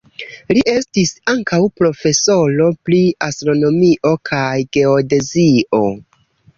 Li 0.57 0.61
estis 0.71 1.11
ankaŭ 1.33 1.59
profesoro 1.81 2.71
pri 2.89 3.03
astronomio 3.31 4.17
kaj 4.33 4.51
geodezio. 4.81 5.89